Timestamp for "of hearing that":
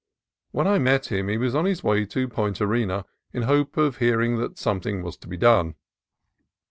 3.77-4.57